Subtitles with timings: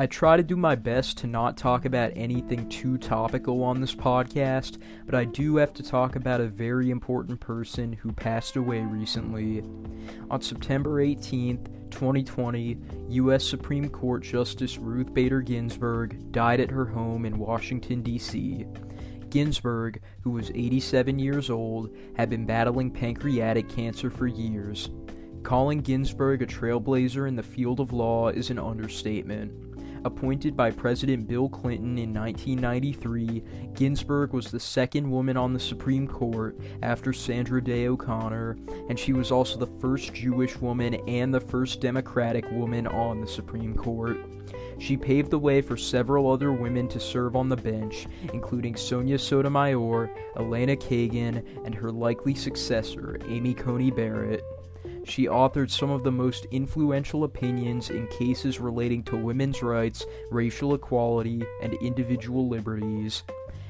[0.00, 3.96] I try to do my best to not talk about anything too topical on this
[3.96, 8.78] podcast, but I do have to talk about a very important person who passed away
[8.82, 9.64] recently.
[10.30, 13.44] On September 18th, 2020, U.S.
[13.44, 18.66] Supreme Court Justice Ruth Bader Ginsburg died at her home in Washington, D.C.
[19.30, 24.90] Ginsburg, who was 87 years old, had been battling pancreatic cancer for years.
[25.42, 29.67] Calling Ginsburg a trailblazer in the field of law is an understatement.
[30.04, 33.42] Appointed by President Bill Clinton in 1993,
[33.74, 38.56] Ginsburg was the second woman on the Supreme Court after Sandra Day O'Connor,
[38.88, 43.26] and she was also the first Jewish woman and the first Democratic woman on the
[43.26, 44.18] Supreme Court.
[44.78, 49.18] She paved the way for several other women to serve on the bench, including Sonia
[49.18, 54.44] Sotomayor, Elena Kagan, and her likely successor, Amy Coney Barrett.
[55.08, 60.74] She authored some of the most influential opinions in cases relating to women's rights, racial
[60.74, 63.22] equality, and individual liberties.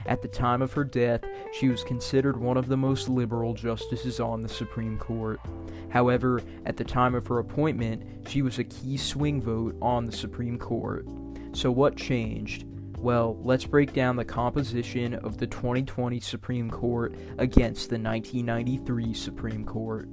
[0.06, 1.22] At the time of her death,
[1.53, 5.39] she was considered one of the most liberal justices on the Supreme Court.
[5.91, 10.12] However, at the time of her appointment, she was a key swing vote on the
[10.12, 11.06] Supreme Court.
[11.53, 12.64] So, what changed?
[12.98, 19.64] Well, let's break down the composition of the 2020 Supreme Court against the 1993 Supreme
[19.64, 20.09] Court.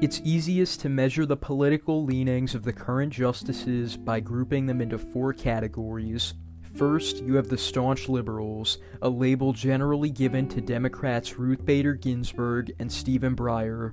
[0.00, 4.96] It's easiest to measure the political leanings of the current justices by grouping them into
[4.96, 6.34] four categories.
[6.76, 12.70] First, you have the staunch liberals, a label generally given to Democrats Ruth Bader Ginsburg
[12.78, 13.92] and Stephen Breyer.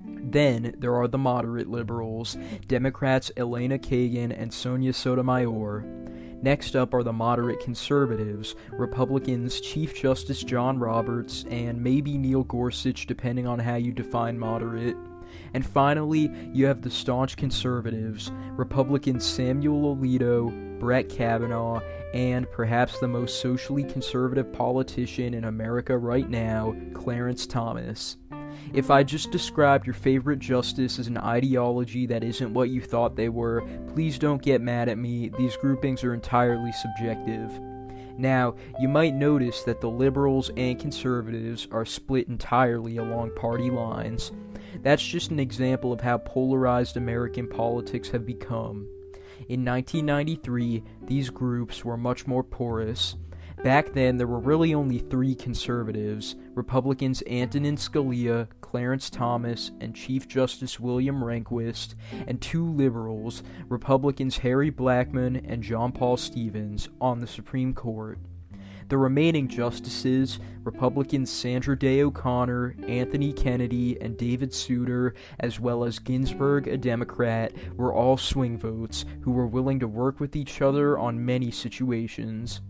[0.00, 5.84] Then there are the moderate liberals, Democrats Elena Kagan and Sonia Sotomayor.
[6.40, 13.04] Next up are the moderate conservatives, Republicans Chief Justice John Roberts and maybe Neil Gorsuch,
[13.06, 14.96] depending on how you define moderate.
[15.54, 21.80] And finally, you have the staunch conservatives, Republican Samuel Alito, Brett Kavanaugh,
[22.12, 28.16] and perhaps the most socially conservative politician in America right now, Clarence Thomas.
[28.72, 33.16] If I just described your favorite justice as an ideology that isn't what you thought
[33.16, 33.62] they were,
[33.94, 35.30] please don't get mad at me.
[35.36, 37.52] These groupings are entirely subjective.
[38.18, 44.32] Now, you might notice that the liberals and conservatives are split entirely along party lines.
[44.82, 48.88] That's just an example of how polarized American politics have become.
[49.48, 53.16] In 1993, these groups were much more porous.
[53.62, 60.26] Back then, there were really only three conservatives Republicans Antonin Scalia, Clarence Thomas, and Chief
[60.26, 61.94] Justice William Rehnquist,
[62.26, 68.18] and two liberals, Republicans Harry Blackmun and John Paul Stevens, on the Supreme Court.
[68.88, 76.00] The remaining justices, Republicans Sandra Day O'Connor, Anthony Kennedy, and David Souter, as well as
[76.00, 80.98] Ginsburg, a Democrat, were all swing votes who were willing to work with each other
[80.98, 82.60] on many situations.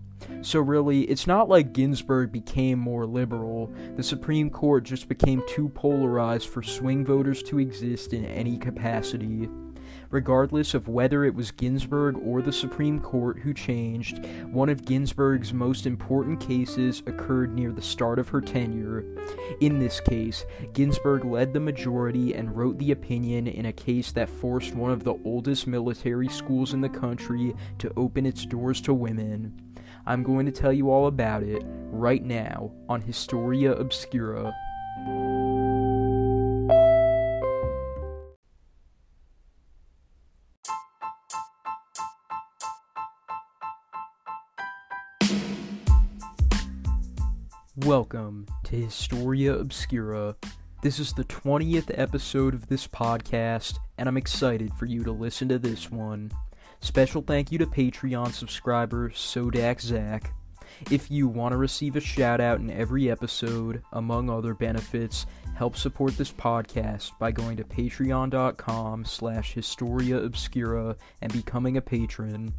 [0.43, 3.72] So, really, it's not like Ginsburg became more liberal.
[3.97, 9.49] The Supreme Court just became too polarized for swing voters to exist in any capacity
[10.10, 15.53] regardless of whether it was Ginsburg or the Supreme Court who changed, one of Ginsburg's
[15.53, 19.05] most important cases occurred near the start of her tenure.
[19.60, 24.28] In this case, Ginsburg led the majority and wrote the opinion in a case that
[24.28, 28.94] forced one of the oldest military schools in the country to open its doors to
[28.94, 29.53] women.
[30.09, 34.55] I'm going to tell you all about it right now on Historia Obscura.
[47.78, 50.37] Welcome to Historia Obscura.
[50.84, 55.49] This is the 20th episode of this podcast, and I'm excited for you to listen
[55.49, 56.31] to this one.
[56.87, 60.33] Special thank you to Patreon subscriber Sodak Zach.
[60.88, 65.77] If you want to receive a shout out in every episode, among other benefits, help
[65.77, 72.55] support this podcast by going to patreon.com slash historia obscura and becoming a patron.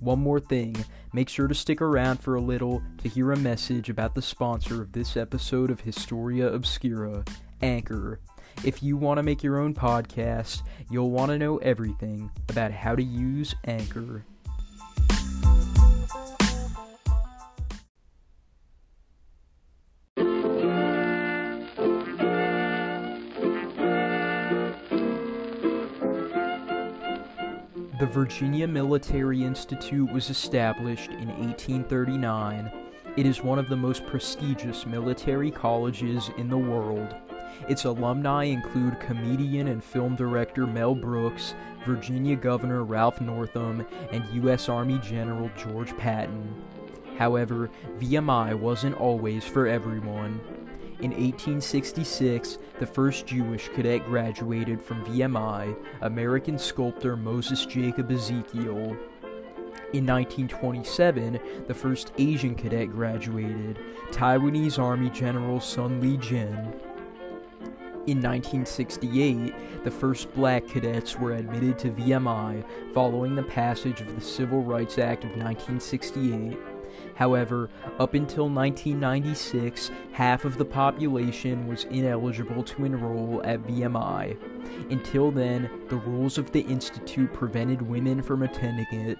[0.00, 0.74] One more thing,
[1.12, 4.82] make sure to stick around for a little to hear a message about the sponsor
[4.82, 7.24] of this episode of Historia Obscura,
[7.62, 8.20] Anchor.
[8.64, 12.94] If you want to make your own podcast, you'll want to know everything about how
[12.94, 14.24] to use Anchor.
[28.00, 32.72] The Virginia Military Institute was established in 1839.
[33.16, 37.14] It is one of the most prestigious military colleges in the world.
[37.68, 41.54] Its alumni include comedian and film director Mel Brooks,
[41.84, 44.68] Virginia Governor Ralph Northam, and U.S.
[44.68, 46.62] Army General George Patton.
[47.16, 50.40] However, VMI wasn't always for everyone.
[51.00, 58.96] In 1866, the first Jewish cadet graduated from VMI, American sculptor Moses Jacob Ezekiel.
[59.92, 63.78] In 1927, the first Asian cadet graduated,
[64.12, 66.72] Taiwanese Army General Sun Li-jen.
[68.06, 72.64] In 1968, the first black cadets were admitted to VMI
[72.94, 76.56] following the passage of the Civil Rights Act of 1968.
[77.14, 77.68] However,
[77.98, 84.38] up until 1996, half of the population was ineligible to enroll at VMI.
[84.90, 89.18] Until then, the rules of the Institute prevented women from attending it.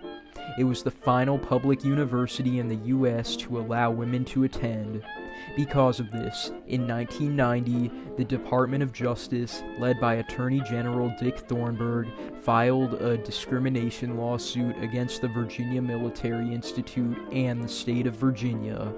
[0.58, 3.36] It was the final public university in the U.S.
[3.36, 5.02] to allow women to attend.
[5.56, 12.08] Because of this, in 1990, the Department of Justice, led by Attorney General Dick Thornburgh,
[12.42, 18.92] filed a discrimination lawsuit against the Virginia Military Institute and the state of Virginia.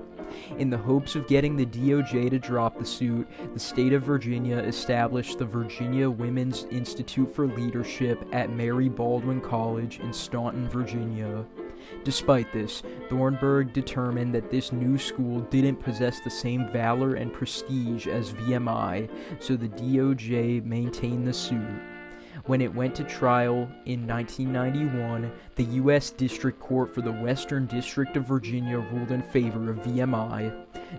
[0.59, 4.59] In the hopes of getting the DOJ to drop the suit, the state of Virginia
[4.59, 11.45] established the Virginia Women's Institute for Leadership at Mary Baldwin College in Staunton, Virginia.
[12.05, 18.07] Despite this, Thornburgh determined that this new school didn't possess the same valor and prestige
[18.07, 19.09] as VMI,
[19.41, 21.92] so the DOJ maintained the suit.
[22.47, 26.11] When it went to trial in 1991, the U.S.
[26.11, 30.53] District Court for the Western District of Virginia ruled in favor of VMI.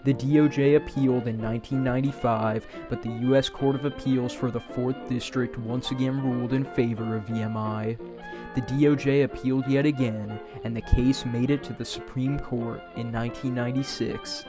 [0.06, 3.50] The DOJ appealed in 1995, but the U.S.
[3.50, 7.98] Court of Appeals for the 4th District once again ruled in favor of VMI.
[8.56, 13.12] The DOJ appealed yet again, and the case made it to the Supreme Court in
[13.12, 14.46] 1996.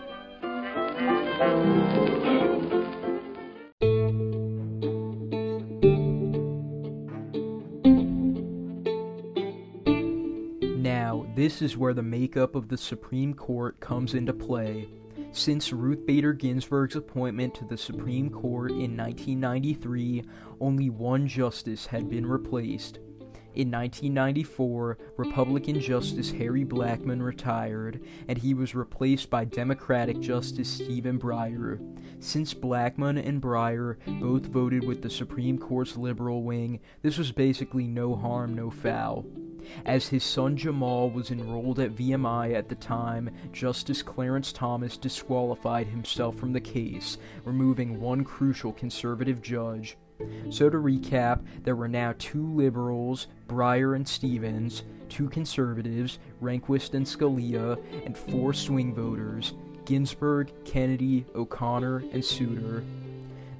[11.44, 14.88] This is where the makeup of the Supreme Court comes into play.
[15.30, 20.24] Since Ruth Bader Ginsburg's appointment to the Supreme Court in 1993,
[20.58, 22.96] only one justice had been replaced.
[23.54, 31.18] In 1994, Republican Justice Harry Blackmun retired, and he was replaced by Democratic Justice Stephen
[31.18, 31.78] Breyer.
[32.20, 37.86] Since Blackmun and Breyer both voted with the Supreme Court's liberal wing, this was basically
[37.86, 39.26] no harm, no foul.
[39.84, 45.88] As his son Jamal was enrolled at VMI at the time, Justice Clarence Thomas disqualified
[45.88, 49.96] himself from the case, removing one crucial conservative judge.
[50.50, 57.04] So, to recap, there were now two liberals, Breyer and Stevens, two conservatives, Rehnquist and
[57.04, 62.84] Scalia, and four swing voters, Ginsburg, Kennedy, O'Connor, and Souter.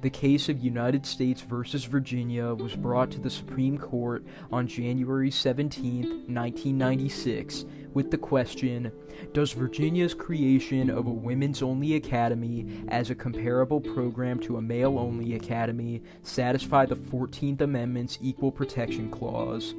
[0.01, 5.31] The case of United States versus Virginia was brought to the Supreme Court on January
[5.31, 8.91] 17, 1996, with the question
[9.33, 14.99] Does Virginia's creation of a women's only academy as a comparable program to a male
[14.99, 19.73] only academy satisfy the 14th Amendment's Equal Protection Clause?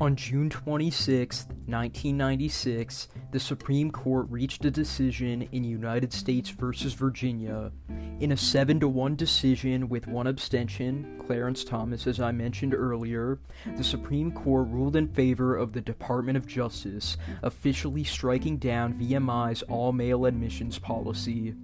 [0.00, 6.88] On June 26, 1996, the Supreme Court reached a decision in United States v.
[6.96, 7.70] Virginia.
[8.18, 13.40] In a 7 to 1 decision with one abstention, Clarence Thomas, as I mentioned earlier,
[13.76, 19.60] the Supreme Court ruled in favor of the Department of Justice, officially striking down VMI's
[19.64, 21.54] all male admissions policy.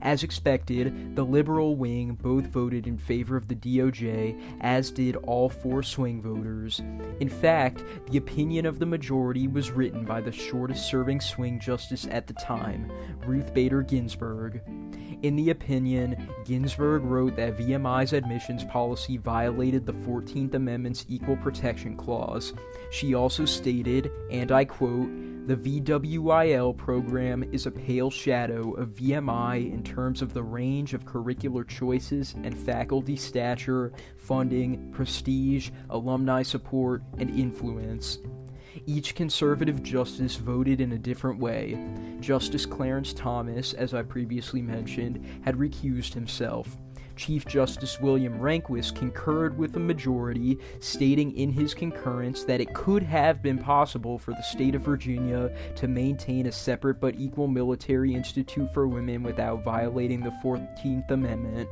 [0.00, 5.48] As expected, the Liberal wing both voted in favor of the DOJ, as did all
[5.48, 6.80] four swing voters.
[7.20, 12.06] In fact, the opinion of the majority was written by the shortest serving swing justice
[12.10, 12.90] at the time,
[13.26, 14.60] Ruth Bader Ginsburg.
[15.22, 21.96] In the opinion, Ginsburg wrote that VMI's admissions policy violated the 14th Amendment's Equal Protection
[21.96, 22.52] Clause.
[22.90, 25.08] She also stated, and I quote,
[25.46, 31.04] the VWIL program is a pale shadow of VMI in terms of the range of
[31.04, 38.18] curricular choices and faculty stature, funding, prestige, alumni support, and influence.
[38.86, 41.78] Each conservative justice voted in a different way.
[42.20, 46.76] Justice Clarence Thomas, as I previously mentioned, had recused himself.
[47.16, 53.02] Chief Justice William Rehnquist concurred with the majority, stating in his concurrence that it could
[53.02, 58.14] have been possible for the state of Virginia to maintain a separate but equal military
[58.14, 61.68] institute for women without violating the 14th Amendment.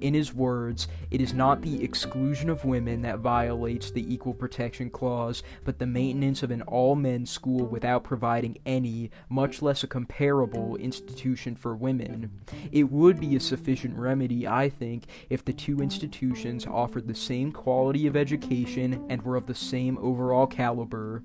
[0.00, 4.90] In his words, it is not the exclusion of women that violates the Equal Protection
[4.90, 9.86] Clause, but the maintenance of an all men school without providing any, much less a
[9.86, 12.30] comparable, institution for women.
[12.72, 17.52] It would be a sufficient remedy, I think, if the two institutions offered the same
[17.52, 21.22] quality of education and were of the same overall caliber.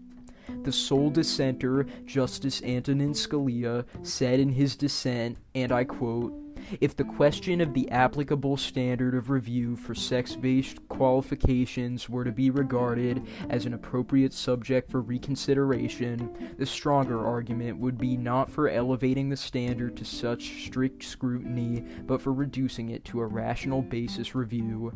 [0.63, 6.33] The sole dissenter, Justice Antonin Scalia, said in his dissent, and I quote,
[6.80, 12.32] if the question of the applicable standard of review for sex based qualifications were to
[12.32, 18.70] be regarded as an appropriate subject for reconsideration, the stronger argument would be not for
[18.70, 24.36] elevating the standard to such strict scrutiny, but for reducing it to a rational basis
[24.36, 24.91] review.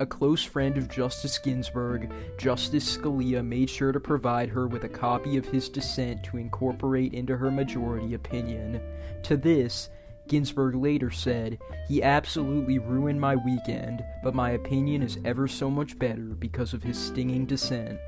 [0.00, 4.88] A close friend of Justice Ginsburg, Justice Scalia made sure to provide her with a
[4.88, 8.80] copy of his dissent to incorporate into her majority opinion.
[9.24, 9.90] To this,
[10.30, 11.58] Ginsburg later said,
[11.88, 16.84] He absolutely ruined my weekend, but my opinion is ever so much better because of
[16.84, 17.98] his stinging dissent.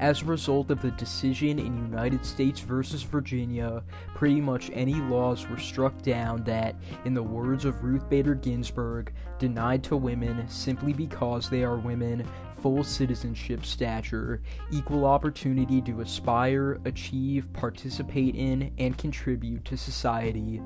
[0.00, 3.82] As a result of the decision in United States versus Virginia,
[4.14, 9.12] pretty much any laws were struck down that, in the words of Ruth Bader Ginsburg,
[9.40, 12.24] denied to women simply because they are women
[12.60, 20.60] full citizenship stature, equal opportunity to aspire, achieve, participate in, and contribute to society.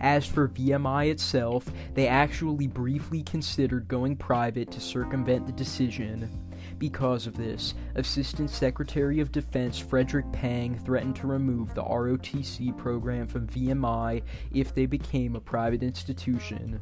[0.00, 6.40] As for VMI itself, they actually briefly considered going private to circumvent the decision.
[6.78, 13.26] Because of this, Assistant Secretary of Defense Frederick Pang threatened to remove the ROTC program
[13.26, 14.22] from VMI
[14.52, 16.80] if they became a private institution.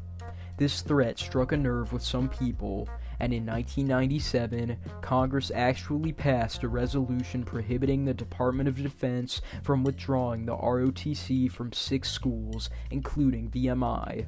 [0.57, 2.87] This threat struck a nerve with some people,
[3.23, 10.45] and in 1997, Congress actually passed a resolution prohibiting the Department of Defense from withdrawing
[10.45, 14.25] the ROTC from six schools, including VMI.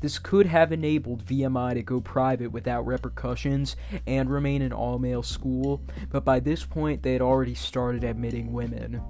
[0.00, 5.22] This could have enabled VMI to go private without repercussions and remain an all male
[5.22, 9.00] school, but by this point they had already started admitting women.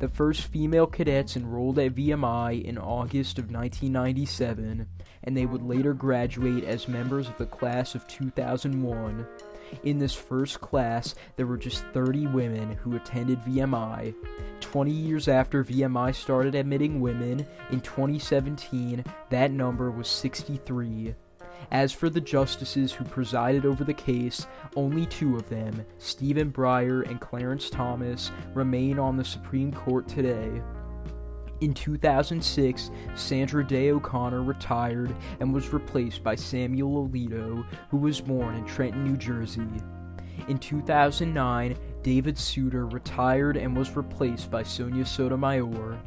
[0.00, 4.86] The first female cadets enrolled at VMI in August of 1997,
[5.26, 9.26] and they would later graduate as members of the class of 2001.
[9.82, 14.14] In this first class, there were just 30 women who attended VMI.
[14.60, 21.14] 20 years after VMI started admitting women, in 2017, that number was 63.
[21.72, 27.08] As for the justices who presided over the case, only two of them, Stephen Breyer
[27.08, 30.62] and Clarence Thomas, remain on the Supreme Court today.
[31.62, 38.56] In 2006, Sandra Day O'Connor retired and was replaced by Samuel Alito, who was born
[38.56, 39.66] in Trenton, New Jersey.
[40.48, 45.98] In 2009, David Souter retired and was replaced by Sonia Sotomayor.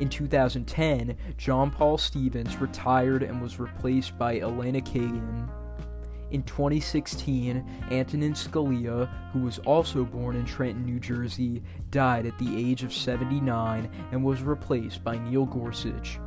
[0.00, 5.48] In 2010, John Paul Stevens retired and was replaced by Elena Kagan.
[6.30, 12.56] In 2016, Antonin Scalia, who was also born in Trenton, New Jersey, died at the
[12.56, 16.18] age of 79 and was replaced by Neil Gorsuch.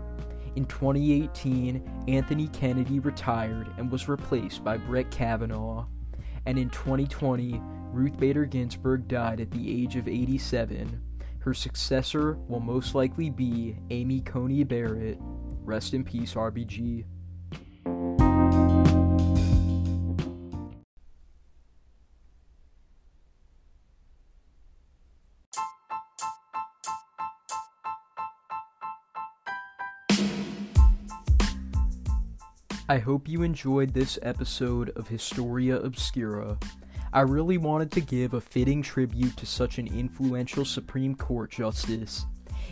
[0.55, 5.85] In 2018, Anthony Kennedy retired and was replaced by Brett Kavanaugh.
[6.45, 11.01] And in 2020, Ruth Bader Ginsburg died at the age of 87.
[11.39, 15.17] Her successor will most likely be Amy Coney Barrett.
[15.63, 17.05] Rest in peace, RBG.
[32.89, 36.57] I hope you enjoyed this episode of Historia Obscura.
[37.13, 42.25] I really wanted to give a fitting tribute to such an influential Supreme Court justice.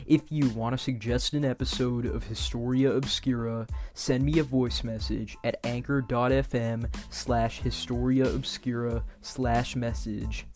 [0.07, 5.37] If you want to suggest an episode of Historia Obscura, send me a voice message
[5.43, 10.47] at anchor.fm slash Historia Obscura slash message.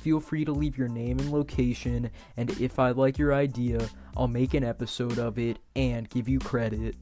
[0.00, 3.86] Feel free to leave your name and location, and if I like your idea,
[4.16, 6.96] I'll make an episode of it and give you credit.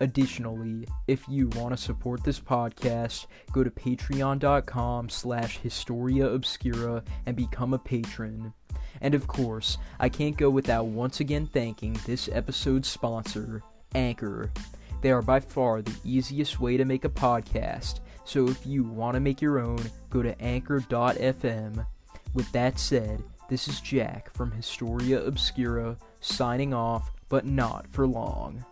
[0.00, 7.36] Additionally, if you want to support this podcast, go to patreon.com slash historia obscura and
[7.36, 8.54] become a patron.
[9.02, 13.62] And of course, I can't go without once again thanking this episode's sponsor,
[13.94, 14.50] Anchor.
[15.02, 19.14] They are by far the easiest way to make a podcast, so if you want
[19.14, 21.86] to make your own, go to anchor.fm.
[22.32, 28.64] With that said, this is Jack from Historia Obscura signing off, but not for long.